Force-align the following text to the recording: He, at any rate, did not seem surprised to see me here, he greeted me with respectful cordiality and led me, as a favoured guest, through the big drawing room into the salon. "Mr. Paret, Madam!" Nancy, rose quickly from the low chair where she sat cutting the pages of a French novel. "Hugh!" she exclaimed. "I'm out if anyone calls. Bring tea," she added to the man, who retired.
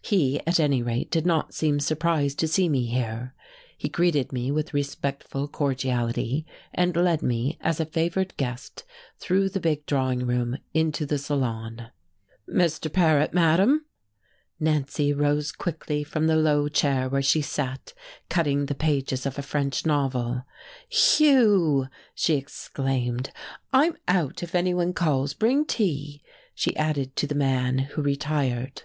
He, 0.00 0.40
at 0.46 0.58
any 0.58 0.82
rate, 0.82 1.10
did 1.10 1.26
not 1.26 1.52
seem 1.52 1.78
surprised 1.78 2.38
to 2.38 2.48
see 2.48 2.66
me 2.66 2.86
here, 2.86 3.34
he 3.76 3.90
greeted 3.90 4.32
me 4.32 4.50
with 4.50 4.72
respectful 4.72 5.46
cordiality 5.46 6.46
and 6.72 6.96
led 6.96 7.22
me, 7.22 7.58
as 7.60 7.78
a 7.78 7.84
favoured 7.84 8.34
guest, 8.38 8.84
through 9.18 9.50
the 9.50 9.60
big 9.60 9.84
drawing 9.84 10.26
room 10.26 10.56
into 10.72 11.04
the 11.04 11.18
salon. 11.18 11.90
"Mr. 12.48 12.90
Paret, 12.90 13.34
Madam!" 13.34 13.84
Nancy, 14.58 15.12
rose 15.12 15.52
quickly 15.52 16.02
from 16.04 16.26
the 16.26 16.36
low 16.36 16.70
chair 16.70 17.06
where 17.10 17.20
she 17.20 17.42
sat 17.42 17.92
cutting 18.30 18.64
the 18.64 18.74
pages 18.74 19.26
of 19.26 19.38
a 19.38 19.42
French 19.42 19.84
novel. 19.84 20.46
"Hugh!" 20.88 21.88
she 22.14 22.36
exclaimed. 22.36 23.30
"I'm 23.74 23.98
out 24.08 24.42
if 24.42 24.54
anyone 24.54 24.94
calls. 24.94 25.34
Bring 25.34 25.66
tea," 25.66 26.22
she 26.54 26.74
added 26.78 27.14
to 27.16 27.26
the 27.26 27.34
man, 27.34 27.76
who 27.80 28.00
retired. 28.00 28.84